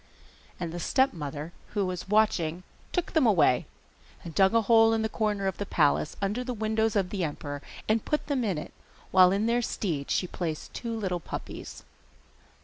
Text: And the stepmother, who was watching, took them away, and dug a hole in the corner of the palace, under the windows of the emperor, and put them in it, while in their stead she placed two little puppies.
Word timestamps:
And 0.59 0.71
the 0.71 0.79
stepmother, 0.79 1.53
who 1.75 1.85
was 1.85 2.09
watching, 2.09 2.63
took 2.91 3.11
them 3.13 3.27
away, 3.27 3.67
and 4.23 4.33
dug 4.33 4.55
a 4.55 4.63
hole 4.63 4.93
in 4.93 5.03
the 5.03 5.07
corner 5.09 5.45
of 5.45 5.59
the 5.59 5.65
palace, 5.67 6.17
under 6.23 6.43
the 6.43 6.55
windows 6.55 6.95
of 6.95 7.11
the 7.11 7.23
emperor, 7.23 7.61
and 7.87 8.03
put 8.03 8.25
them 8.25 8.43
in 8.43 8.57
it, 8.57 8.73
while 9.11 9.31
in 9.31 9.45
their 9.45 9.61
stead 9.61 10.09
she 10.09 10.25
placed 10.25 10.73
two 10.73 10.97
little 10.97 11.19
puppies. 11.19 11.83